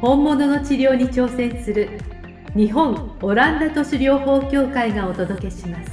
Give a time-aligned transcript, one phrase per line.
[0.00, 1.98] 本物の治療に挑戦する
[2.54, 5.90] 日本オランダ都市療法協会がお届けします。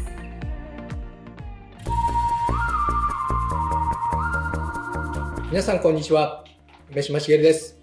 [5.49, 6.43] 皆さんこんにちは。
[6.91, 7.79] 梅島茂です。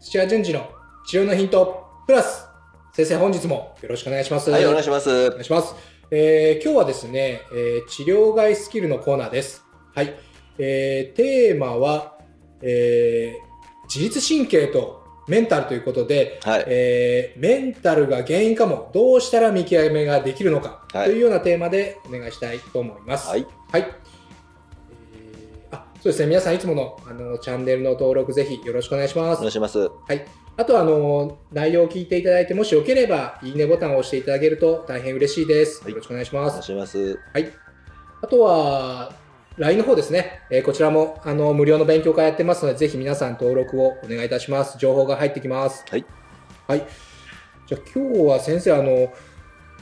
[0.00, 0.70] 土屋順次の
[1.06, 2.46] 治療のヒントプラス
[2.94, 4.50] 先生本日もよろしくお願いします。
[4.50, 5.10] はい、お願いします。
[5.10, 5.74] お願いします、
[6.10, 9.62] えー今日はですね、えー治療外スキルのコーナーです。
[9.94, 10.14] はい、
[10.56, 12.16] えーテーマは、
[12.62, 13.48] えー
[13.94, 16.64] 自律神経とメンタルということで、はい。
[16.66, 23.28] えーメンタルが原因かもどうしたら見極めができるのか、はいというようなテーマでお願いしたいと思います。
[23.28, 23.46] はい。
[23.70, 23.82] はい。
[23.82, 26.26] えーあ、そうですね。
[26.26, 29.50] 皆さんいつものあのチャンネルの登録ぜひよろしくお願いしますお願い。
[29.52, 29.78] します。
[29.78, 30.24] はい。
[30.56, 35.82] あとあの内容を聞いていただいてもしよければいいねボタンを押していただけると大変嬉しいです。
[35.84, 36.62] はいよろしくお願いしますお願い。
[36.64, 37.18] します。
[37.32, 37.52] はい。
[38.22, 39.12] あとは
[39.58, 40.40] LINE の方ですね。
[40.50, 44.78] えーこちらもあの無料の勉強会やってますのでぜひ皆さん登録をお願いいたします。
[44.78, 45.84] 情報が入ってきます。
[45.90, 46.04] はい。
[46.68, 46.86] はい。
[47.66, 49.12] じゃあ今日は先生あの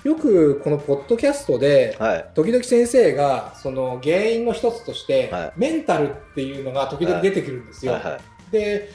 [0.04, 2.30] よくこのポッドキャストではい。
[2.34, 7.92] 時々先生がその原因の一つとして、はいメンタルっていうのが時々出てくるんですよ。
[7.92, 8.02] はい。
[8.02, 8.20] はい。
[8.50, 8.88] で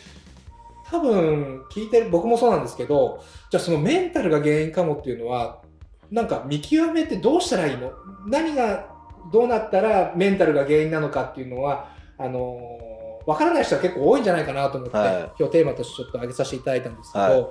[0.90, 5.62] 多分聞いてる僕もそうなんですけどじゃあそのメンタルが原因かもっていうのは
[6.10, 7.94] なんか見極めってどうしたらいいの？
[8.28, 8.91] 何が
[9.32, 12.92] どうなったらメンタルが原因なのかっていうのはあのー
[13.28, 15.32] わからない人は結構多いんじゃないかなと思って、はい。
[15.38, 17.48] 今日テーマとしてちょっと挙げさせていただいたんですけど、はい。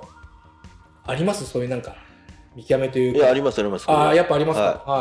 [1.05, 1.45] あります？
[1.45, 1.95] そういうなんか
[2.57, 3.19] 見極めというか。
[3.19, 3.89] いや、あります、あります。
[3.89, 4.83] ああやっぱありますか？
[4.85, 4.97] は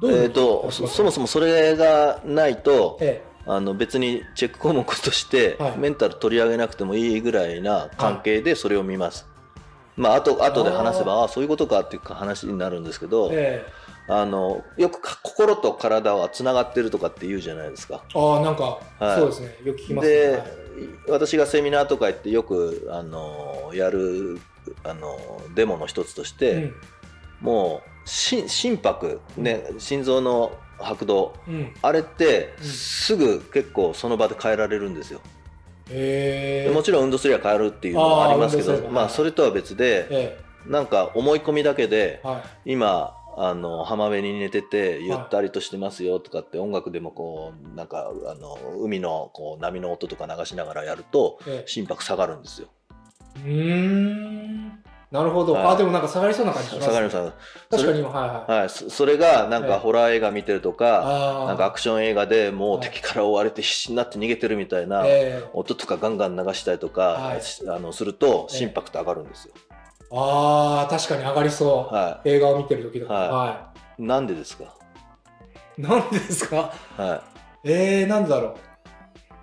[0.00, 5.76] はい、えっと、そそもそもそれがないと、えあの別にチェック項目としてはい。
[5.76, 9.26] メンタル取り上げなくてもいいぐらいな関係でそれを見ます。
[9.98, 18.02] まあ、あと後で話せばああそういうことかっていうか話になるんですけど、ええあのよくか心と体はつながってるとかって言うじゃないですか。
[18.14, 19.18] えああなんか、はい。
[19.18, 19.56] そうですね。
[19.64, 20.14] よく聞きますね。
[20.14, 20.42] で、はい。
[21.08, 24.40] 私がセミナーとか行ってよくあのやる
[24.82, 26.74] あのデモの一つとして、うん。
[27.40, 31.74] もう心心拍、ね、心臓の拍動うん。
[31.80, 32.64] あれってうん。
[32.66, 35.20] すぐ結構その場で変えられるんですよ。
[35.90, 42.72] へえもちろん運動すれば変えるっていうのはありますけどまあそれとは別でえなんか思い込みだけでえはい。
[42.72, 51.68] 今あの浜辺に寝ててゆったりとしてますよとかって音楽でもこうなんかあの海のこう波の音とか流しながらやるとええ。
[51.68, 52.68] 心拍下がるんですよ。
[53.36, 54.84] うーん。
[55.10, 55.66] なるほど、はい。
[55.66, 57.32] あでもなんか下がりそうな感じします下がります。
[57.70, 59.68] 確かに今はいはい、はい、そそれがなんええ。
[59.68, 65.50] かホラー映画見てるとか、ああなんかアクション映画でもうはい敵から追われて必死になって逃げてるみたいなええ。
[65.52, 67.32] 音とかガンガン流したりとか、
[67.68, 68.58] あのするとええ。
[68.58, 69.54] 心拍って上がるんですよ。
[70.10, 73.06] ああ確かに上がりそう、は映画を見てる時と。
[73.06, 73.28] かはい。
[73.30, 74.02] はい。
[74.02, 74.64] なんでですか？
[75.78, 76.72] い、なんでですか？
[76.96, 77.24] は
[77.64, 78.56] えー、なんだろう。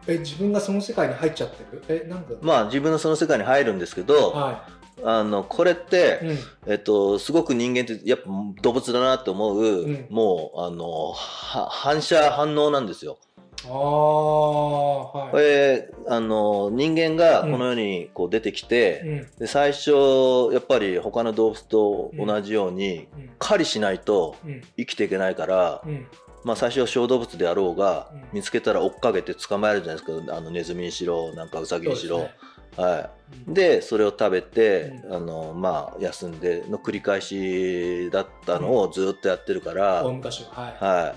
[0.08, 1.84] え自分がその世界に入っちゃってる？
[1.88, 2.36] えなんだ。
[2.42, 4.68] まあ自分のその世界に入るんですけど、は
[5.04, 8.30] あのこれって、い、うん、えっとすごく人間ってやっぱ
[8.62, 10.08] 動物だなって思う、ん。
[10.10, 13.18] もうあのは反射反応なんですよ。
[13.68, 19.40] ああはい、これあの人間がこの世にこう出てきて、うん。
[19.40, 19.92] で最初
[20.52, 23.30] やっぱり他の動物と同じように、うん。
[23.40, 24.62] 狩りしないとうん。
[24.78, 26.08] 生きていけないから、うん。
[26.44, 28.24] まあ、最初は小動物であろうが、うん。
[28.34, 30.36] 見つけたら追っかけて捕まえるじゃないですか。
[30.36, 32.30] あのネズミにしろなんかウサギにしろ、
[32.78, 33.10] はい、
[33.48, 33.54] うん。
[33.54, 40.04] でそれを食べて、うあのまあ、休んでの繰り返しだったのをずっとやってるから、は。
[40.04, 41.16] はい、は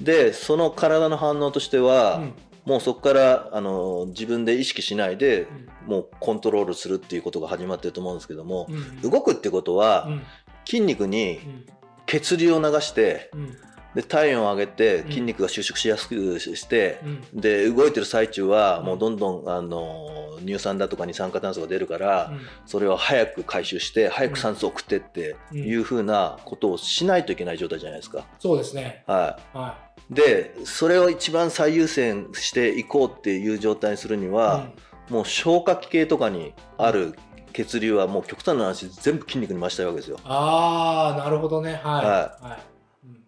[0.00, 2.34] でその体の反応としては、うん。
[2.66, 5.42] もうそこからあの自分で意識しないで
[5.86, 5.92] うん。
[5.92, 9.10] もうコントロールするっていうことが始まってると思うんですけども、うん。
[9.10, 10.22] 動くってことは、うん。
[10.64, 11.66] 筋肉にうん。
[12.06, 13.56] 血流を流してうん
[13.96, 15.08] で体温を上げてうん。
[15.08, 17.00] 筋肉が収縮しやすくして、
[17.32, 17.40] うん。
[17.40, 18.86] で動いてる最中はうん。
[18.86, 22.40] もうどんどんあの乳酸だとか二酸化炭素が出るから、うん。
[22.66, 28.26] それを早く回収して早く酸素を送ってっていうふうなことをしないといけない状態じゃないですか。
[28.38, 29.02] そうですね。
[29.06, 29.78] は、は
[30.10, 30.14] い。
[30.14, 34.68] でそれを一番最優先していこうっていう状態にするにいは、
[35.08, 37.16] もう消化器系とかにある
[37.54, 40.18] 血流はもう極端な話全部筋肉に回したいわけですよ。
[40.24, 41.80] ああなるほどね。
[41.82, 42.04] はい。
[42.04, 42.58] ははい。
[42.70, 42.75] うん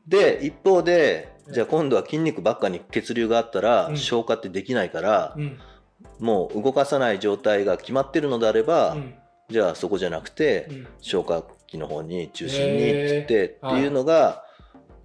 [0.08, 1.54] で一方でうん。
[1.54, 3.96] じゃあ今度は筋肉ばっかに血流があったらうん。
[3.96, 5.58] 消化ってできないから、うん。
[6.18, 9.14] もう動かさない状態が決まってるのであれば、うん。
[9.48, 10.86] じゃあそこじゃなくて、うん。
[11.00, 12.90] 消化器の方に中心に
[13.22, 14.44] ってっていうのが、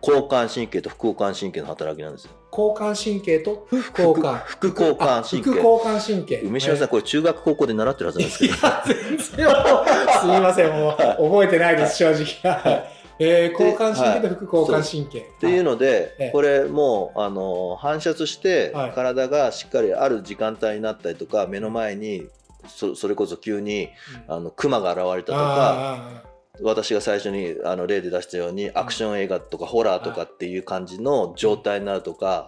[0.01, 2.31] 交感神経と副交感神経の働きなんですよ。
[2.51, 4.43] 交感神経と副交感。
[4.45, 5.49] 副副交感神経。
[5.49, 6.41] あ副交感神経。
[6.41, 8.53] 梅島さん、これ中学高校で習ってるはずなんですけど。
[8.53, 10.71] すみません。
[10.71, 12.83] もう覚えてないです正直
[13.19, 15.19] えー、交感神経と副交感神経。
[15.19, 18.91] っていうので、ええこれもうあの反射してはい。
[18.93, 22.27] 体がしっかりある時間帯になったりとか目の前に
[22.67, 23.89] そそれこそ急に
[24.27, 26.23] あの熊が現れたとかあ
[26.61, 32.47] 私が最初にあの例で出したようにアクション映画とかホラーとかっていう感じの状態になるとか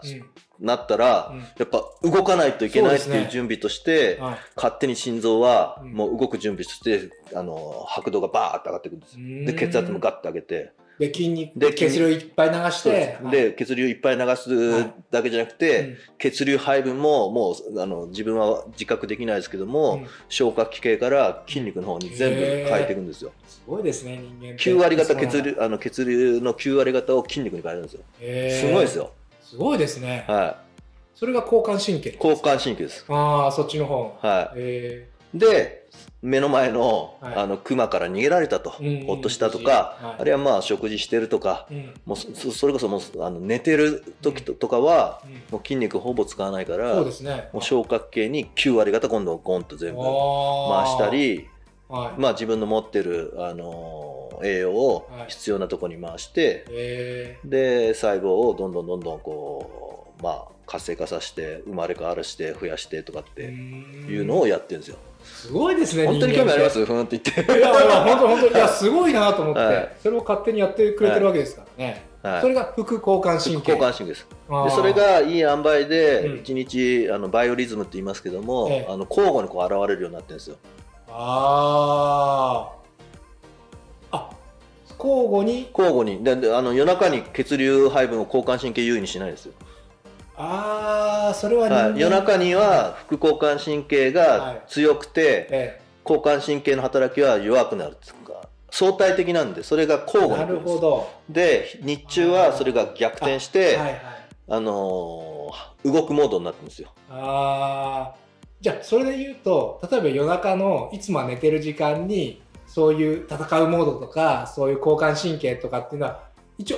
[0.59, 1.39] なったらうん。
[1.39, 4.37] やっぱ動かないといけないっていう準備としてはい。
[4.55, 5.93] 勝手に心臓はうん。
[5.93, 9.45] もう動く準備としてあの拍動がバーッと上がってくるんですよ。
[9.45, 10.71] で血圧もガッと上げて。
[10.97, 13.29] で筋肉で血流いっぱい流してす。
[13.29, 20.07] で血流いっぱい流すだけじゃなくて、血流配分ももうあの自分は自覚できないですけども、うん。
[20.29, 23.33] 消化器系から筋肉の方に全部変えていくんですよ。
[23.45, 24.63] すごいですね人間って。
[24.63, 28.01] 9割方血流あの血流の9割方を筋肉に変えるんですよ。
[28.67, 29.11] すごいですよ。
[29.45, 30.25] すごいですね。
[30.27, 30.59] は
[31.13, 32.15] それが交感神経い。
[32.15, 33.05] 交感神経です。
[33.07, 34.17] ああそっちの方。
[34.21, 35.37] はへい。
[35.37, 35.85] で
[36.23, 37.35] 目の前の,、はい。
[37.35, 40.21] あの熊から逃げられたと、ほっとしたとか、はい。
[40.21, 41.67] あるいはまあ食事してるとか、
[42.05, 47.49] もうそそれこそもうあの寝てる時ととかは、うんもう筋肉ほぼ使わないから、そうですね。
[47.53, 50.07] もう消化器系に9割方今度ゴンと全部回
[50.83, 51.47] 回したり、
[51.87, 52.19] はい。
[52.19, 63.51] まあ、自分の持ってる、あのー栄養をはい必要なところに回して、へで細胞をどんどんどんどんこう、まあ、活性化させて生まれ変わらして増やしてとかってー
[64.07, 64.97] いうのをやってるんですよ。
[65.23, 66.79] すごいですね本当に興味あります？
[66.79, 67.51] いふーんって言って。
[67.51, 67.73] やいや
[68.03, 69.95] 本当本当いやすごいなと思って、はい。
[70.03, 72.41] それを勝手にやってくれてるわけですからね、はい。
[72.41, 73.71] それが副交感神経。
[73.71, 74.27] 交感神経です。
[74.47, 75.89] でそれがいい塩梅うん。
[75.89, 78.87] で一日あのバイオリズムって言いますけども、ええ。
[78.87, 80.57] あの交互にこう現れるようになってるんですよ。
[81.09, 82.75] あー。
[82.75, 82.84] あ
[85.05, 85.69] 交互に？
[85.77, 86.23] 交互に。
[86.23, 89.53] でであの夜中に血流配分を交感神経優位にしないですよ。
[90.37, 101.09] ああそれははい、夜中には副交感神経が強くて、え交感神経の働きは弱くなるっていうか相対的なんでそれが交えな互に来るほど。
[101.29, 103.97] で日中はそれが逆転してあ、はいは
[104.57, 104.61] い。
[104.61, 106.89] のー動くモードになってるんですよ。
[107.09, 108.15] ああ
[108.59, 112.41] じゃあそれで言うと例えば夜中のいつもは寝てる時間に
[112.75, 116.23] そういう戦うモードとかそういう交感神経とかっていうのは
[116.57, 116.77] 一応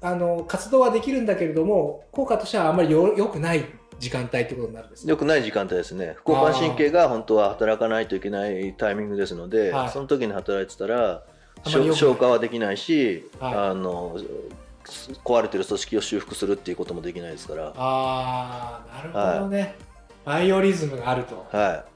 [0.00, 3.64] あの活動はできるんだけれども効果としてはあんまりよ良くない
[4.00, 6.16] 時間帯ってことになるんですね良くない時間帯ですね。
[6.16, 9.88] 副交感神経が本当は働かないといけないタイミングですので、はい。
[9.90, 11.22] その時に働いてたら
[11.64, 13.54] 消化はできないし、はい。
[13.54, 14.18] あの
[15.24, 19.76] 壊れてる組織を修復するっていうこともできないですから、はああなるほどね、
[20.24, 21.46] バイオリズムがあると。
[21.86, 21.89] い、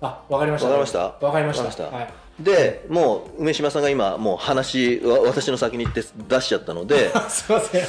[0.00, 0.68] あわかりました。
[0.68, 0.98] わかりました？
[1.26, 1.84] わかりました。
[1.84, 2.12] はい。
[2.42, 7.82] でもう梅島さんが今もう話わ私の先に言って出しちゃったので すいません。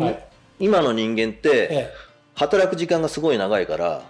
[0.00, 0.24] はい、はい。
[0.58, 1.92] 今の人間ってええ、
[2.34, 4.02] 働く時間がすごい長いから、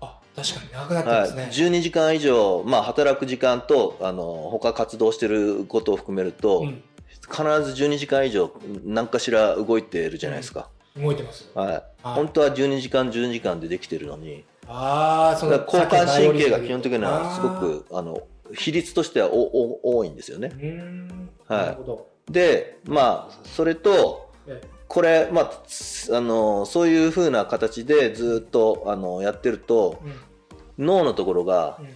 [0.00, 1.20] あ確かに長くなってはい。
[1.20, 6.82] ますね、12時間以上、まあ、働く時間とあの他活動してることを含めると、うん。
[7.28, 8.50] 必ず12時間以上
[8.84, 11.42] 何かしら動いてるじゃないですか、動いてます。
[11.54, 11.72] よはい。
[11.72, 11.82] はい。
[12.02, 15.60] 本当は12時間12時間でできてるのにああそだ。
[15.60, 18.22] から交感神経が基本的にはすごくあの
[18.54, 20.52] き比率としてはおお多いんですよね。
[21.46, 21.76] は
[22.28, 22.32] い。
[22.32, 24.68] でまあそれとええ。
[24.88, 30.86] これ、まあ、つあのそういうふうな形でずっとあのやってるとうん。
[30.86, 31.86] 脳のところがうん。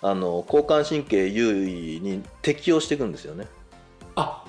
[0.00, 3.48] あの交感神経優位に適応していくんですよね。
[4.14, 4.44] あ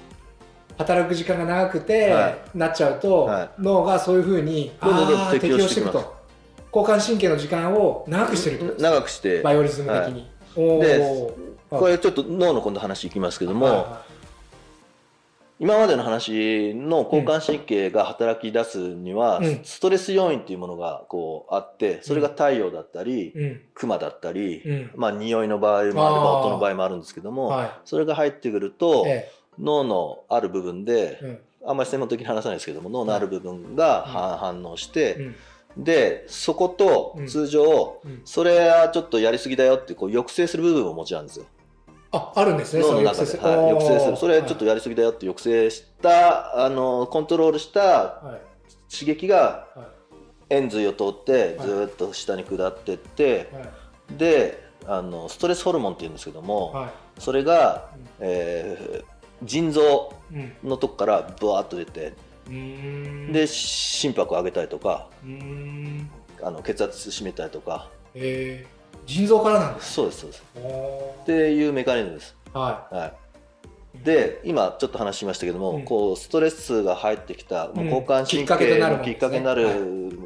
[0.78, 6.19] 働く時間が長くて、はなっちゃうと、は脳がそういうふうにどんどん適適応していくと
[6.74, 8.74] 交感神経の時間を長くしてるってこと。
[8.74, 9.42] です長くして。
[9.42, 14.06] バイオリズム的に、おでーこれちょっと脳の今度話いきますけども、はいは
[15.60, 19.60] 今までの話の交感神経が働き出すには、うん。
[19.64, 23.62] ストレス要因っていうものがこうあってそれが太陽だったり、いうん。
[23.74, 24.92] クマだったり、うん。
[24.96, 29.32] まあ匂いの場合もあれば音の場合もあるんですけども、はそれが入ってくると、いえ。
[29.60, 31.20] 脳のある部分で
[31.66, 34.12] あんまり専門的に話さないですけども脳のある部分がうん。
[34.12, 35.36] 反反応して、うん
[35.78, 37.28] でそことうん。
[37.28, 38.22] 通常、うん。
[38.26, 41.46] それはちょっとやりすぎだよってこう抑制する部分を持ち合うんですよ。
[42.12, 44.18] ああるんですね脳の中で、はい、抑制する。
[44.18, 48.94] それちょっとややりすぎだよって抑制した、あのコントロールしたはい。
[48.94, 49.90] 刺激がは
[50.50, 51.68] 円髄を通ってはい。
[51.68, 54.18] ずーっと下に下ってってい、はい。
[54.18, 58.08] であのストレスホルモンっていうんですけども、はそれが、うん。
[58.22, 60.54] えー腎臓いうん。
[60.66, 62.14] のとこからブワーッと出て
[63.32, 65.10] で心拍を上げたりとか
[66.42, 67.90] あの血圧締めたりとか。
[68.16, 70.44] えー、腎臓からなんですそうですそうです。
[70.56, 73.14] おっていうメカニズムです、ーははい、
[74.04, 75.86] で今ちょっと話しましたけども、うん。
[75.86, 77.86] こうストレスが入ってきた、もううん。
[77.86, 79.68] 交感神経のきっかけになる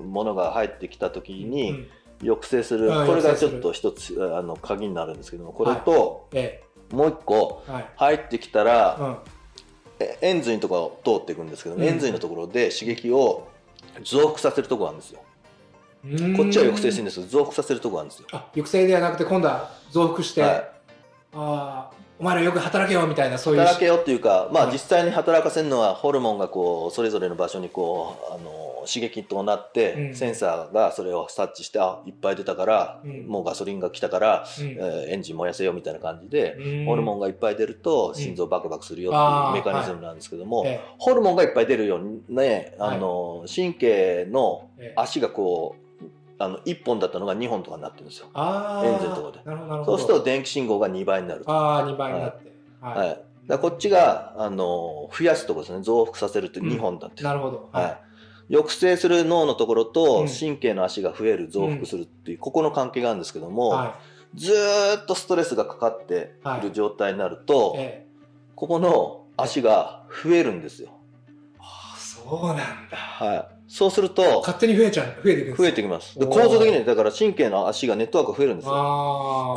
[0.05, 1.87] ものが入ってきた時い、に、うん。
[2.21, 7.85] 抑制する、これがちょっと一つあの鍵になるんですけどもこれと、えもう一個ーはい。
[7.95, 9.11] 入ってきたら、うん。
[9.13, 9.17] え
[10.21, 11.83] 円髄のところを通っていくんですけど、うん。
[11.83, 13.47] 円髄のところで刺激を
[14.03, 15.19] 増幅させるところがあるんですよ。
[16.35, 18.27] こっちは抑制してるんですけど増幅させるところがあるんですよ。
[18.33, 20.51] あ抑制ではなくて今度は増幅して、はい。
[20.51, 20.63] あ
[21.33, 21.91] あ
[22.23, 23.59] お前らよく働けよみたいなそういう。
[23.59, 24.71] 働けよっていうか、まあ、はい。
[24.71, 30.15] 実際に働かせるのはホルモンがこうそれぞれの場所にこうあの刺激となって、うん。
[30.15, 33.27] センサーがそれを察知してあいっぱい出たから、うん。
[33.27, 34.65] もうガソリンが来たから、うん。
[34.67, 36.85] えーエンジン燃やせよみたいな感じで、うん。
[36.85, 45.82] ホルモンがいっぱい出ると心臓バクバクするよっていうメカニズムなんですけども、えホルモンがいっぱい出るようにねあの、神経の足がこう
[46.39, 48.27] あの1本だったのが2本とかになってるんですよ。
[48.35, 51.51] エンジンのところでそうすると電気信号が2倍になると。
[51.51, 52.51] ああ2倍になって。
[52.81, 55.83] はい、はい、だこっちがあの増やすところですね。
[55.83, 57.69] 増幅させるって2本だって、なるほど。
[57.71, 57.99] は
[58.49, 60.27] い、抑制する脳のところうとん。
[60.27, 63.99] 神経の足が増える増幅するっていう、ここの関係があるんですけども、は
[64.35, 68.07] ずーっとストレスがかかっている状態になると、いええ。
[68.55, 70.89] ここの足が増えるんですよ、
[71.59, 72.97] ああそうなんだ。
[72.97, 76.19] はい、そうすると勝手に増えちゃう増えていくんです増えてきます。
[76.19, 78.71] 構造的にだから神経の足がネットワークが増えるんですよ。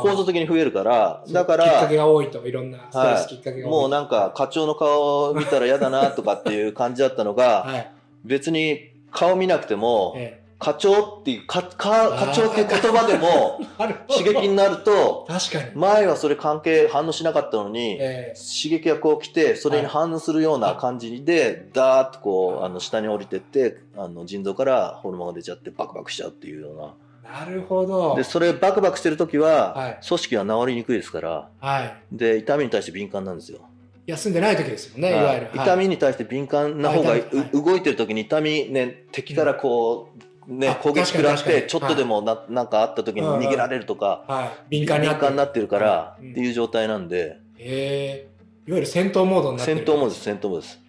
[0.01, 7.91] 構造的に増えるからだかきっかけらが多いといろんなストレスきっかけが多いもうなんか課長の顔見たら嫌だなとかっていう感じだったのが はい。
[8.25, 13.59] 別に顔見なくてもえ課長っていうかか課長っていう言葉でも
[14.09, 15.75] 刺激になると確かに。
[15.75, 18.35] 前はそれ関係反応しなかったのにええ。
[18.35, 26.93] 刺激がこう来てそれに反応するような感じでダーッとこうあの下に降りてってあの腎臓からホルモンが出ちゃってバクバクしちゃうっていうような。
[27.39, 28.15] なるほど。
[28.15, 29.99] でそれバクバクしてる時ははい。
[30.07, 31.93] 組織が治りにくいですからはい。
[32.11, 33.59] で痛みに対して敏感なんですよ、
[34.07, 35.23] 休んでない時ですよねいはい。
[35.25, 35.49] わゆる。
[35.53, 37.15] 痛みに対して敏感な方が、
[37.53, 44.51] 動いてる時に痛みね敵からこう、ねあ攻撃食らってちょっとでもな,、なんかあった時に逃げられるとか、はい。
[44.69, 45.19] 敏感になって。
[45.19, 46.31] 敏感になってるからはい。
[46.31, 48.27] っていう状態なんで、へえ
[48.67, 49.77] いわゆる戦闘モードになってる。
[49.79, 50.79] 戦闘モードです戦闘モードです。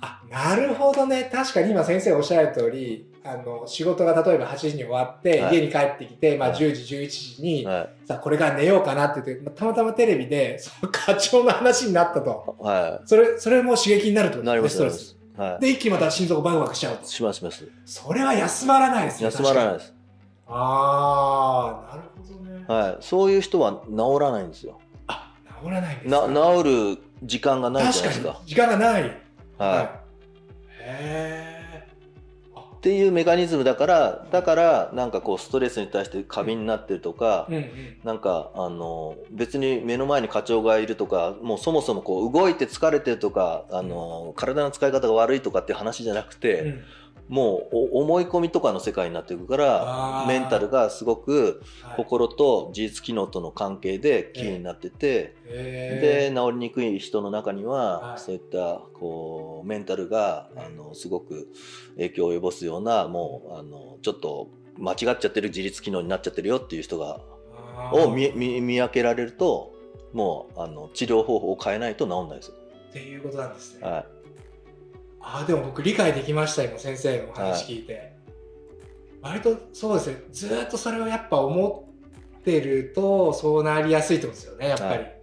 [0.00, 1.30] あなるほどね。
[1.32, 5.56] 確かに今先生おっしゃる通りあの仕事が例えば8時に終わって、はい。
[5.56, 6.58] 家に帰ってきて、まあ、はい。
[6.58, 12.56] 10時11時に、はさあこれから寝ようかなって言ってまあたまたまテレビでその課長の話になったと。
[12.60, 12.62] い。
[12.62, 17.04] はそれそれも刺激になるっていことですねストレスはで一気にまた心臓がバクバクしちゃうと。
[17.04, 17.64] いしますします。
[17.84, 19.94] それは休まらないですね休まらないいです、
[20.48, 22.64] ああなるほどね。
[22.66, 24.78] はい、そういう人は治らないんですよ。
[25.06, 26.28] あ治らないんですか。
[26.28, 28.28] な治る時間がないじゃないですか。
[28.28, 28.48] 確かに。
[28.48, 29.02] 時間がない。
[29.02, 29.10] はい。
[29.12, 29.90] へ
[30.78, 31.45] え
[32.76, 37.66] っていうメカニズムだからだからなんかこうストレスに対して過敏になってるとか、うんうん。
[38.04, 46.82] なんかあの別に目の前に課長がいるとかもうそもそもこう動いて疲れてるとかあの体の使い方が悪いとかっていう話じゃなくて、うん
[47.28, 51.96] もうお思い込みとかの世界になっていくからメンタルがすごくはい。
[51.96, 58.20] 心と自律機能との関係でキーになってて、へで治りにくい人の中には、はい。
[58.20, 61.48] そういったこうメンタルがあのすごく
[61.96, 67.20] 影響を及ぼすようなもうあのちょっと間違っちゃってる自律機能になっちゃってるよっていう人が
[67.92, 69.72] を見見見分けられると
[70.12, 72.54] もうあの治療方法を変えないと治んないですよ。
[72.90, 73.86] っていうことなんですね。
[73.86, 74.06] はあ
[75.28, 78.12] あでも僕理解できました今先生のお話聞いて、
[79.20, 81.88] 割とそうですねずーっとそれをやっぱ思
[82.38, 85.16] ってるとそうなりやすいってことですよねやっぱり、はい。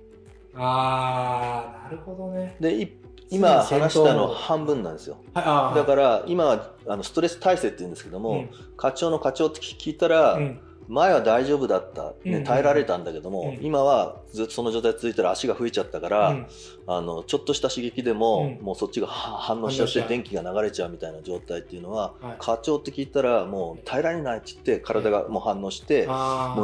[0.56, 2.58] ああなるほどね。
[2.60, 2.98] い、でい
[3.30, 5.18] 今話したの半分なんですよ。
[5.34, 8.50] はいだから今はあのストレス耐性って言うんですけども、うん。
[8.76, 13.66] 課長の課長って聞いたら、うん前は大丈夫だった、ね、耐えられたんだけども、うん。
[13.66, 16.48] 今はずっとその状態続いたら足が増えちゃったから、うん。
[16.86, 18.66] あのちょっとした刺激でも、うん。
[18.66, 22.36] もうそっちがは反応しちゃって電気が流れちゃうみたいな状態っていうのは、はい。
[22.40, 26.16] 課長って聞いたらもう耐えられないって言って体がもう反応して、もう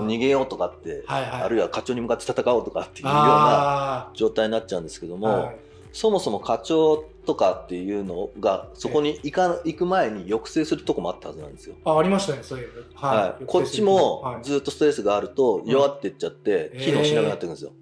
[0.07, 5.53] 逃げようとかって、あるいは課長に向かって戦おうとかっていうようなあ状態になっちゃうんですけども、
[5.91, 11.75] そもそも課長とかっていうのがそこに行か行く前に抑制するとこもあったはずなんですよ。
[11.83, 13.45] あありましたねそういうはい。
[13.45, 14.43] こっちもはい。
[14.43, 17.73] ずっとストレスがあると弱ってっちゃってうん機能しなくなっていくんですよ。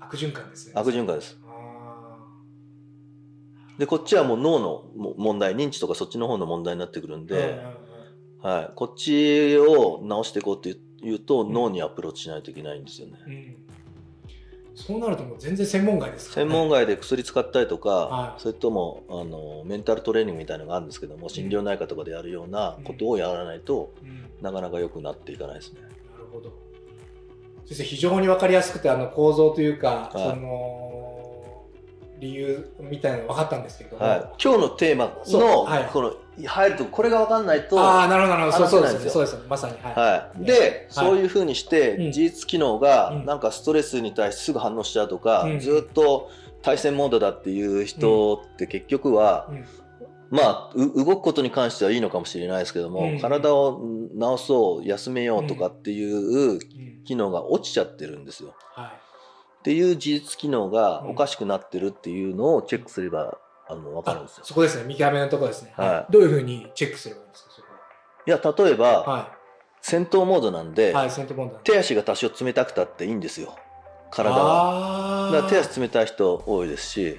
[0.00, 0.72] 悪循環ですね。
[0.76, 1.38] 悪循環です。
[1.44, 1.46] あ
[3.78, 7.62] でこっちはもう脳のも問題認知とかそっちの方の問題になってくるんーで、
[8.42, 13.18] はい、こっちを直していこうっていうと脳にアプローチしないといけないんですよね。
[13.26, 13.65] うんうん
[14.76, 16.54] そうなるともう全然専門外ですから専ね。
[16.54, 25.80] 門外で薬使ったりとか、はいそれともあのメンタルトレーニングみたいなのがあるんですけども心療内科とかでやるようなことをやらないと、うんなかなか良くなっていかないですね。
[25.80, 26.52] なるほど。
[27.64, 30.85] 先生、非常に分かりやすくて、あの構造というか、はいその
[32.18, 35.84] 理由みたいなの分かったんですけれども、はい、今日のテーマの、はい。
[35.92, 39.36] この入るとこれが分かんないとああ、なるほど、なるほど、そうですね、そうです。
[39.36, 39.74] ね、まさに。
[39.82, 39.94] はい。
[39.94, 40.86] はい、で、はい。
[40.90, 42.06] そういうふうにしてうん。
[42.06, 43.24] 自律機能がうん。
[43.24, 45.60] なんかストレスに対してすぐ反応しちゃうとか、うん。
[45.60, 46.30] ずっと
[46.62, 49.64] 対戦モードだっていう人って結局は、うん。
[50.28, 53.20] まあう動くことに関してはいいのかもしれないですけども、うん。
[53.20, 53.80] 体を
[54.18, 56.58] 治そう休めようとかっていううん。
[57.04, 58.54] 機能が落ちちゃってるんですよ。
[58.74, 59.05] はい。
[59.66, 63.36] っていう自律機能がうんおかしくなってるっていうのをチェックすれば
[63.68, 64.46] あの分かるんですよあ。
[64.46, 65.72] そこですね、見極めのところですね。
[65.76, 67.68] はいどういうふうにチェックすればいいんですか、そこ
[68.24, 69.32] いや例えば、は
[69.82, 71.58] 戦闘モードなんで、はい、セントボンダー。
[71.62, 73.56] 手足が多少冷たくたっていいんですよ
[74.12, 75.30] 体は。
[75.30, 77.18] あだから手足冷たい人多いですし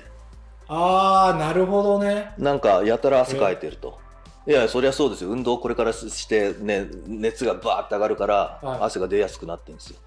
[0.70, 2.32] あー、なるほどね。
[2.38, 4.00] なんかやたら汗かいてると。
[4.48, 9.98] いやそりゃそうですよ運動をこれからして、ね、熱がバーって上がるから、はい汗が出やすくなってるんですよ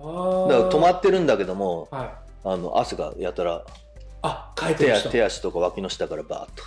[0.00, 2.10] だから止まってるんだけどもはい。
[2.42, 3.64] あの汗がやたら
[4.22, 4.52] あ。
[4.78, 6.64] 手足手足とか脇の下からバーッと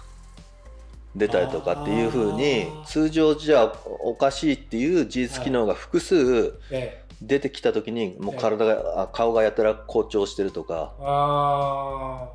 [1.16, 3.72] 出たりとかっていうふうに通常じゃ
[4.02, 12.28] おかしいっていう自律機能が複数ええ出てきた時にもう体があ顔がやたら好調してるとかあ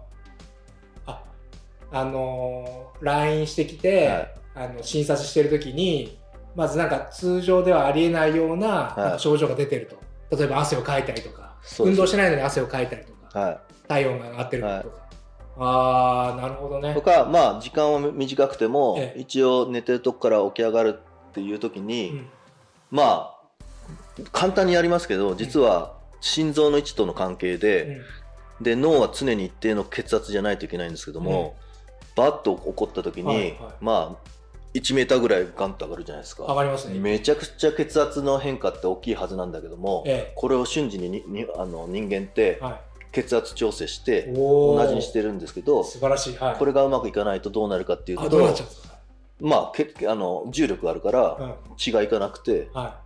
[1.07, 1.23] ーあ、
[1.93, 6.19] あのー、来院してきて、はいあの診察してるときに、
[6.57, 9.97] まずなんか通常ではありえないような,、症状が出てると。
[10.31, 13.59] 例えば汗をかいたりとか、運動してないのに汗をかいたりとか、はい。
[13.89, 15.09] 体温が上がってるとか。
[15.61, 16.95] ああ、なるほどね。
[16.95, 17.03] と。
[17.03, 19.21] かまあ時間は短くてもええ。
[19.21, 20.99] 一応寝てるとこから起き上がる
[21.31, 22.27] っていう時に、うん。
[22.91, 23.39] まあ
[24.33, 28.01] 簡単にやりますけど実は心臓の位置との関係で,、
[28.61, 31.57] で脳は常に一定の血圧じゃないといけないんですけども、
[32.17, 33.57] バッと起こった時に、はいはい。
[33.81, 34.29] まあ
[34.75, 36.45] 1メーターぐらいガンと上がるじゃないですか。
[36.45, 36.99] 上がりますね。
[36.99, 42.61] めちゃくちゃ血圧の変化って大きいはずなんだけども、えこれを瞬時にににあの人間って
[43.13, 46.37] 血圧調整しい、て同じにしてるんですけど素晴らしい。
[46.37, 48.55] はい、これがうまくいかないとどうなるかっていうと
[49.41, 51.55] まあけあの重力があるからうん。
[51.77, 53.01] 血がいかなくては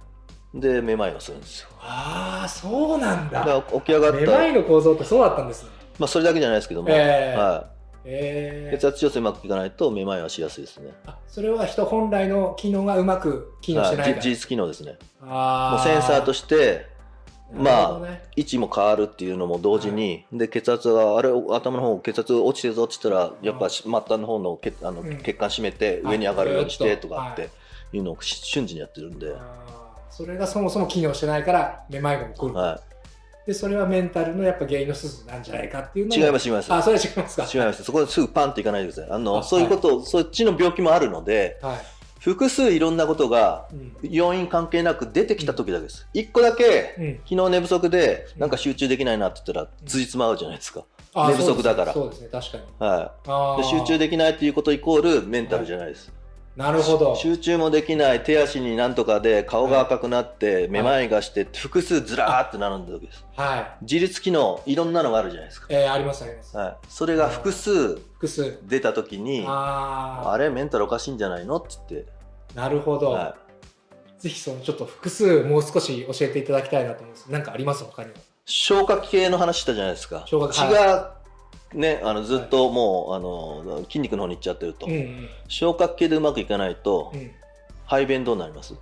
[0.55, 1.69] い、でめまいがするんですよ。
[1.81, 3.45] ああ、そうなんだ。
[3.45, 3.63] だ。
[3.63, 5.71] 起き上がっめまいたの構造ってそうだったんですね。
[5.99, 7.39] まあそれだけじゃないですけども、ええ。
[7.39, 7.72] はえ
[8.05, 10.91] えい、血圧調整うまくいかないとめまいはしやすいですね。
[11.07, 14.15] あそれは人本来の機能がうまく機能してないから。
[14.15, 14.99] はいじ自律機能ですね。
[15.23, 16.87] あもうセンサーとして
[17.55, 25.19] まあね位置も変わるっていうのも同時に、で血圧があれ頭の方血圧落ちてるぞって言ったらやっぱし末端の方の血あの、うん。
[25.19, 26.15] 血管締めてはい。
[26.15, 27.51] 上に上がるようにしてとかはいって
[27.93, 27.99] い。
[27.99, 29.35] うのをし瞬時にやってるんで、
[30.11, 32.55] それがそもそも機能してないからめまいが起こる。
[32.55, 32.81] は
[33.47, 36.73] でそれはメンタルのやっぱ原因の一つなんじゃないかっていうの違います違います。
[36.73, 37.49] あそれは違いますか。
[37.53, 37.83] 違います。
[37.83, 41.77] そこですぐパンっていかないでくださいあのあそういうこと、そっちの病気もあるのではい。
[42.21, 47.21] 複数いろんなことがうん要因関係なく出てきた時だけです、一個だけうん。
[47.29, 48.41] 昨日寝不足でうん。
[48.41, 51.93] なんか集中できないなって言ったらつじつま合うじゃないですか、あ寝不足だから。
[51.93, 52.65] そうですね、ね確かに。
[52.79, 56.13] はい、で集中できないっていうことイコールメンタルじゃないです、
[56.55, 57.17] なるほど。
[57.17, 63.85] 集中もできない手足になんとかで顔が赤くなってめまいがして複数ずらーって並んだ時ですはい。
[63.85, 66.55] 自律機能いろんなのがあるじゃないですか、えー、ありますあります。
[66.55, 68.59] はい、それが複数複数。
[68.65, 71.57] 出た時にああれメンタルおかしいんじゃないの？
[71.57, 72.13] って言って、
[72.55, 73.13] あ、なるほど。
[73.13, 73.37] は
[74.19, 77.27] ぜひそのちょっと複数もう少し教えていただきたいなと思うんです。
[77.33, 77.83] なんかあります？
[77.83, 78.15] 他にも。
[78.15, 81.17] い、消化器系の話したじゃないですか消化器血が、
[81.75, 87.31] ね、あのずっともう、あの筋肉の方に行っちゃってると、うんうん消化器系でうまくいかないと、うん。
[87.85, 88.75] 排便どうなります？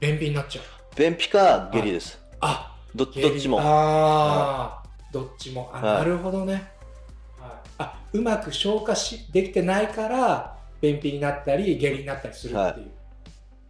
[0.00, 0.64] 便秘になっちゃう。
[0.96, 3.60] 便秘か下痢です、あ、どどっちも。
[3.60, 5.70] ああ、どっちも。
[5.72, 5.98] あ、はい。
[5.98, 6.54] なるほどね。
[7.38, 12.90] はい、あ、うまく消化しできてないから便秘になったり下痢になったりするっていう。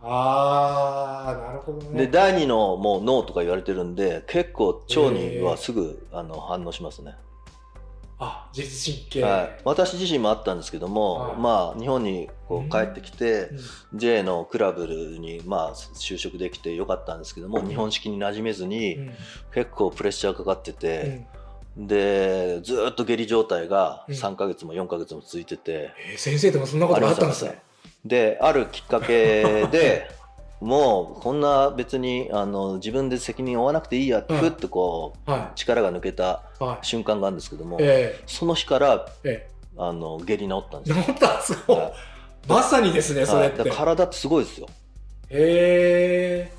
[0.02, 2.06] ああ、なるほどね。
[2.06, 7.14] で第二のもう脳とか言われてるんで結構腸にはすぐ、あの反応しますね、
[8.18, 9.22] あ、自律神経。
[9.22, 11.36] はい、私自身もあったんですけども、はい。
[11.36, 13.50] まあ日本にこう帰ってきて、
[13.92, 13.98] うん。
[13.98, 17.68] J のクラブにまあ就職できてよかったんですけども、うん。
[17.68, 19.12] 日本式に馴染めずに、うん。
[19.52, 21.26] 結構プレッシャーかかってうて、
[21.76, 21.86] ん。
[21.86, 24.14] でずーっと下痢状態がうん。
[24.14, 27.60] 3ヶ月も4ヶ月も続いてて、えー先生でもそんなことがあったんですね。
[28.04, 30.10] であるきっかけで
[30.60, 36.64] もうこんな別にあの自分で責任を負わなくていいやってうんふっとこうは力が抜けたい。
[36.64, 36.86] はい。
[36.86, 41.04] 瞬間があるんですけども、えその日からええあの下痢治ったんえですよ。
[41.04, 41.92] 治ったんですかはい
[42.48, 43.70] まさにですね、それって。
[43.70, 44.66] 体ってすごいですよ。
[45.30, 46.52] へえ。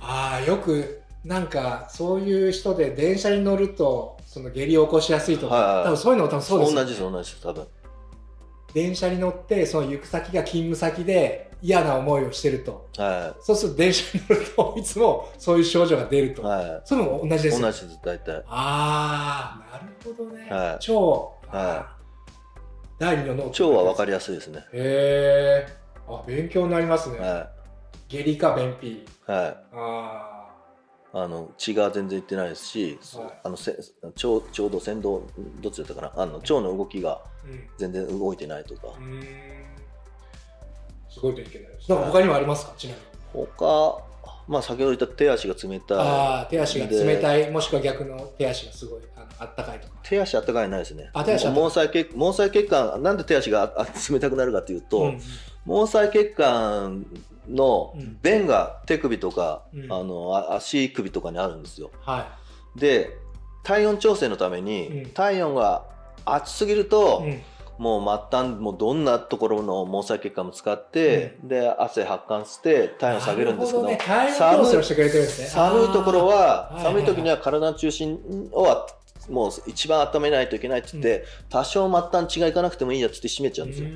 [0.00, 7.66] ああ、よく、なんかそういう人で電車に乗るとその下痢を起こしやすいとか、はいはい多分そういうのも多分そうですよ、ね、同じです同じです多分
[8.74, 12.88] 電車に乗ってその行く先が勤務先で嫌な思いをしてると。
[12.96, 16.94] はそうすると電車に乗るといつもそういう症状が出ると、いはい。
[16.94, 18.44] うのも同じです同じです大体。
[18.46, 20.90] ああなるほどね、はい。
[20.90, 20.92] 腸
[21.56, 21.96] は
[22.98, 23.44] 第二の脳。
[23.48, 24.60] 腸は分かりやすいですね。
[24.72, 25.72] へえ
[26.08, 27.50] あ勉強になりますね、は
[28.08, 28.88] 下痢か便秘。
[28.88, 29.46] いはい。
[29.46, 30.27] ああ
[31.14, 33.40] の血が全然いってないですし、はい。
[33.44, 33.76] あのせ
[34.14, 35.20] ちょちょうど先導
[35.60, 36.12] どっちだったかな？
[36.14, 37.66] あの腸の動きがあうん。
[37.78, 38.88] 全然動いてないとか。
[38.88, 39.24] うーん。
[41.08, 41.90] すごいといけないです。
[41.90, 43.46] なんか他にもありますか、ちなみに。
[43.48, 44.04] 他
[44.46, 45.98] まあ先ほど言った手足が冷たい。
[45.98, 49.94] ああ、手足が冷たい、もしくは逆の手足がすごいあのあったかいとか。
[50.02, 51.10] 手足あったかいないですね。
[51.12, 55.18] あ手足毛細血毛細血管なんで手足がああ 冷たくなるかというと、うん。
[55.18, 55.24] 毛
[55.66, 57.04] 細血管
[57.48, 58.18] のうん。
[58.22, 59.92] 弁が手首とか、うん。
[59.92, 61.90] あのあ足首とかにあるんですよ。
[62.00, 62.36] は
[62.76, 63.16] で
[63.64, 65.10] 体温調整のために、うん。
[65.10, 65.84] 体温が
[66.24, 67.30] 暑すぎると、い。
[67.30, 67.42] うん。
[67.78, 73.96] もう末端もうどんなところの毛細血管も使って、で汗発汗して体温下げるんですけどね、
[75.42, 75.46] ね。
[75.46, 78.18] 寒いところは、寒い時には体の中心
[78.52, 78.64] を
[79.28, 83.88] もう一番温めないといけないって言って、多少末端血がいかなくてもいいやっつって締めちゃうんですよ。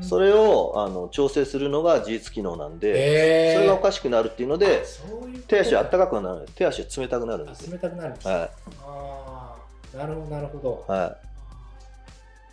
[0.00, 4.84] それれをあの調整するのが自律機能なんで、えー、それがおかしくなるっていうので、
[5.46, 8.50] 手足は暖かくなる手足は冷たくなるんです冷たくなるんです、は
[8.84, 9.56] あ
[9.94, 10.84] あ、なるほど、なるほど。
[10.88, 11.16] い、は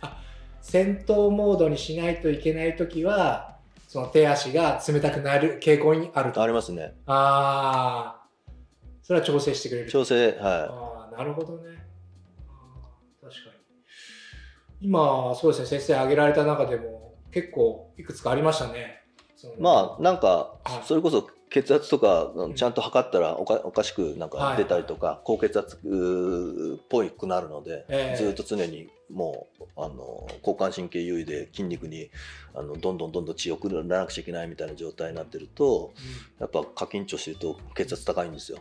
[0.02, 0.20] あ
[0.60, 3.56] 戦闘モードにしないといけないときは、
[3.88, 6.42] その手足が冷たくなる傾向にあるい、と。
[6.42, 6.94] ありますね。
[7.06, 8.26] ああ、
[9.02, 9.90] それは調整してくれる。
[9.90, 11.79] 調整、はああ、なるほどね。
[14.80, 19.02] 今、そうですね、先生挙げられた中でも結構いくつかありましたね。
[19.58, 32.08] まあなんかはいそれこそ血圧とかんちゃんと測ったらおかおかしくなんはいか出たりとか、高血圧っぽいくなるので、ええずっと常にもうあの交感神経優位で筋肉に
[32.54, 35.92] あのどんどんどんどん血を送らなくちゃいけないみたいな状態になってると
[36.38, 38.58] やっぱ過緊張してると血圧高いんですよ。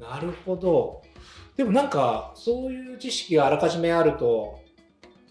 [0.00, 1.02] なるほど。
[1.56, 4.60] でもなんか、そういう知識があらかじめあると、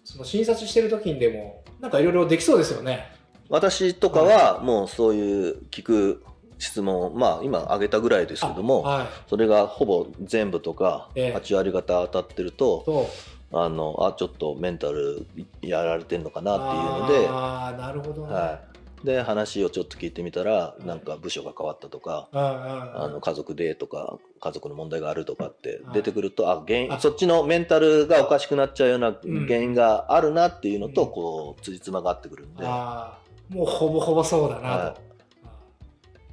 [0.03, 3.11] その診察してる時にでも、なんかいろいろできそうですよね。
[3.49, 6.23] 私とかはもうそういう聞く
[6.57, 9.07] 質問まあ今挙げたぐらいですけども、はい。
[9.29, 13.09] それがほぼ全部とかええ8割方当たってると、と、
[13.51, 15.27] あのあちょっとメンタル
[15.61, 18.33] やられてんのかなっていうのでああ、なるほどね。
[18.33, 18.72] はい、
[19.03, 29.47] で話をちょっと聞いてみたらなんか部署が変わったとか、あの家族でとか家族の問題があるとかってはい出てくると、あ原因あそっちのメンタルがおかしくなっちゃうようなうん。
[29.47, 31.11] 原因があるなっていうのと、うん。
[31.11, 35.01] こう辻褄が合ってくるんで、もうほぼほぼそうだなと。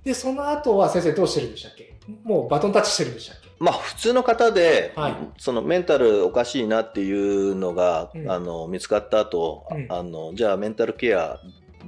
[0.05, 1.95] で、その後は先生どうしてるんでしたっけ？
[2.25, 3.51] もうバトンタッチしてるんでしたっけ？
[3.59, 5.15] まあ普通の方で、はい。
[5.37, 8.31] そのメンタルおかしいなっていうのが、うん。
[8.31, 9.87] あの見つかった後、うん。
[9.91, 11.39] あのじゃあメンタルケア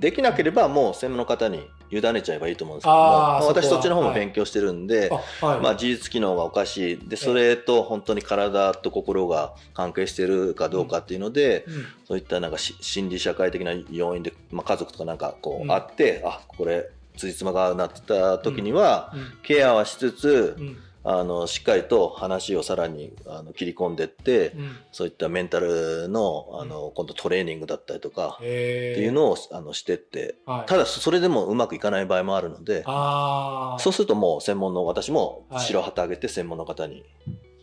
[0.02, 5.10] できなければもう専門の方に委ねちゃえばいいと思うんですけどもまあ私そっちの方もはい勉強してるんで、
[5.40, 5.60] あ、はい。
[5.60, 7.08] まあ、自律機能がおかしい。
[7.08, 15.70] でそれと本当に体と心が関係してるかどうかっていうので、うんそういったなんかし心理社会的な要因で、まあ、家族とかなんかこううん。
[15.70, 19.32] あって、あこれ辻褄が合うなってた時には、うん。
[19.42, 24.76] ケアはしつつ、うんあのしっかりと話をさらにあの切り込んでって、うん。
[24.92, 30.66] そういったメンタルのあの今度トレーニングだったりとかっていうのをあのしてってはい。
[30.68, 32.84] ただそれでもうまくいかない場合もあるので。
[32.84, 35.64] そうするともう専門の私もはい。
[35.64, 37.04] 白旗あげて専門の方に、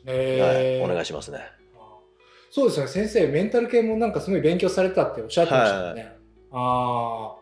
[0.05, 0.81] へー。
[0.81, 1.39] はい、お願いしますね。
[2.51, 6.15] そうですね、先生、メンタル系もなんかすごい勉強されてたっておっしゃってましたよね。
[6.51, 7.38] ああ。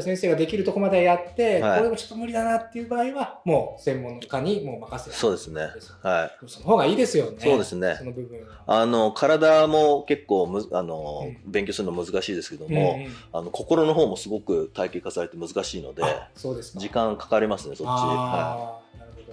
[0.00, 5.16] じゃあ先生ができるとこまでやって、はいこれもちょっと無理だなっていう場合は、もう専門家にもう任せる。
[5.16, 5.62] そうですね。
[6.02, 6.46] はい。
[6.46, 7.36] その方がいいですよね。
[7.40, 8.46] そうですねその部分は。
[8.66, 16.80] あの体も結構むあの、う勉強するの難しいですけどうんも、うんあの心の方もすごく体系化されて難しいのであそうですか。
[16.80, 17.90] 時間かかりますねそっち。
[17.90, 19.32] はああ、なるほ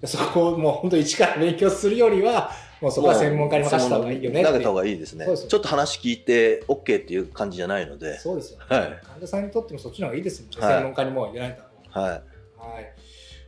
[0.00, 0.06] ど。
[0.06, 8.64] そこをもう本当一から勉強するよりは、もうそこは専門家に任せた方がいいよね投げた方がいいですねねちょっと話聞いて OK っていう感じじゃないので、そうですよね。
[8.68, 10.66] はい患者さんにとってもそっちの方がいいですよね。
[10.66, 12.00] はい専門家にもう入れられた方が。
[12.00, 12.92] はい、はい。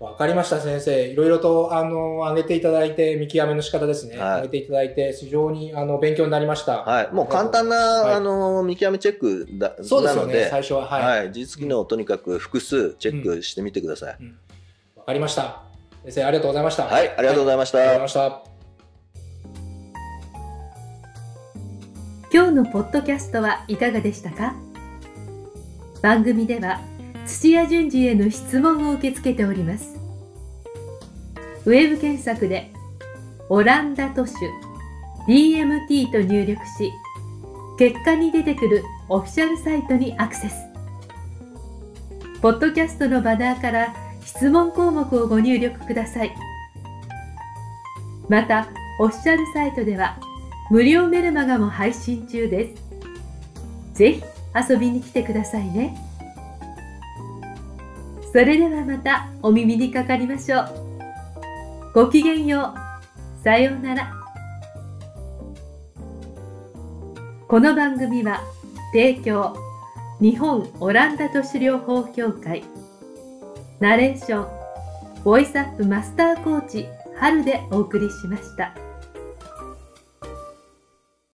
[0.00, 1.08] わかりました、先生。
[1.08, 4.16] いろいろと、あの、挙げていただいて、見極めの仕方ですね。
[4.16, 6.84] はい挙げていただいて、非常に、あの、勉強になりました。
[6.84, 10.86] はい、もう簡単な、はいあの見極めチェックだそうですよね、最初は。
[10.86, 11.02] はい。
[11.02, 14.16] わ、はい、事実機能をとにかく複数チェックしてみてください。
[15.08, 15.62] かりました。
[16.04, 16.84] 先生、ありがとうございました。
[16.84, 17.78] はい、ありがとうございました。
[17.78, 18.57] ありがとうございました。
[22.32, 24.54] 今日のポッドキャストはいかがでしたか？
[26.02, 26.80] 番組では
[27.26, 29.96] 土屋順次への質問を受け付けております
[31.64, 32.70] ウェブ検索で
[33.48, 34.34] オランダ都市
[35.26, 36.92] DMT と入力し、
[37.78, 40.54] 結果に出てくるオフィシャルサイトにアクセス。
[42.40, 46.34] ポッドキャストのバナーから質問項目をご入力ください。
[48.28, 48.68] また、
[49.00, 50.18] オフィシャルサイトでは
[50.70, 52.82] 無料メルマガも配信中です。
[53.94, 54.22] ぜひ
[54.70, 55.96] 遊びに来てくださいね。
[58.32, 60.68] それではまたお耳にかかりましょう。
[61.94, 62.74] ごきげんよ
[63.40, 63.42] う。
[63.42, 64.12] さようなら。
[67.48, 68.42] この番組は
[68.92, 69.56] 提供
[70.20, 72.62] 日本オランダ都市療法協会
[73.80, 78.87] ナレーションボイスアップマスターコーチ春でお送りしました。